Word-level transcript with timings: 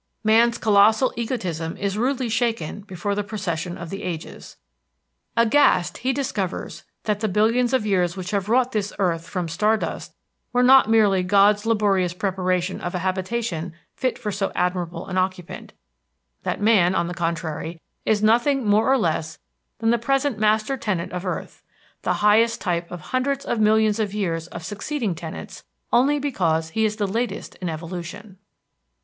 Man's 0.23 0.57
colossal 0.57 1.13
egotism 1.15 1.77
is 1.77 1.95
rudely 1.95 2.27
shaken 2.27 2.81
before 2.81 3.13
the 3.13 3.23
Procession 3.23 3.77
of 3.77 3.91
the 3.91 4.01
Ages. 4.01 4.57
Aghast, 5.37 5.99
he 5.99 6.11
discovers 6.11 6.83
that 7.03 7.19
the 7.19 7.27
billions 7.27 7.71
of 7.71 7.85
years 7.85 8.17
which 8.17 8.31
have 8.31 8.49
wrought 8.49 8.71
this 8.71 8.91
earth 8.97 9.27
from 9.29 9.47
star 9.47 9.77
dust 9.77 10.15
were 10.53 10.63
not 10.63 10.89
merely 10.89 11.21
God's 11.21 11.67
laborious 11.67 12.15
preparation 12.15 12.81
of 12.81 12.95
a 12.95 13.05
habitation 13.05 13.73
fit 13.93 14.17
for 14.17 14.31
so 14.31 14.51
admirable 14.55 15.05
an 15.05 15.19
occupant; 15.19 15.71
that 16.41 16.59
man, 16.59 16.95
on 16.95 17.05
the 17.07 17.13
contrary, 17.13 17.79
is 18.03 18.23
nothing 18.23 18.65
more 18.65 18.91
or 18.91 18.97
less 18.97 19.37
than 19.77 19.91
the 19.91 19.99
present 19.99 20.39
master 20.39 20.77
tenant 20.77 21.11
of 21.11 21.27
earth, 21.27 21.61
the 22.01 22.13
highest 22.25 22.59
type 22.59 22.89
of 22.89 23.01
hundreds 23.01 23.45
of 23.45 23.59
millions 23.59 23.99
of 23.99 24.15
years 24.15 24.47
of 24.47 24.65
succeeding 24.65 25.13
tenants 25.13 25.63
only 25.93 26.17
because 26.17 26.69
he 26.69 26.85
is 26.85 26.95
the 26.95 27.05
latest 27.05 27.53
in 27.57 27.69
evolution. 27.69 28.39